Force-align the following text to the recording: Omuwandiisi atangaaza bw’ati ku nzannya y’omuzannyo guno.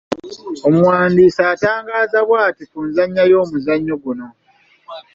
Omuwandiisi 0.67 1.41
atangaaza 1.53 2.19
bw’ati 2.27 2.63
ku 2.71 2.77
nzannya 2.87 3.23
y’omuzannyo 3.31 3.95
guno. 4.03 4.27